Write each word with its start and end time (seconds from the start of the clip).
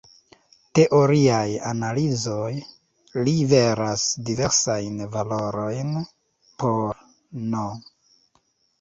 Teoriaj 0.77 1.49
analizoj 1.71 2.47
liveras 3.29 4.09
diversajn 4.33 5.07
valorojn 5.19 5.97
por 6.65 7.01
"n". 7.55 7.67